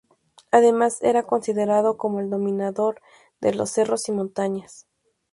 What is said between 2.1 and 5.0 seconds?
el dominador de los cerros y montañas.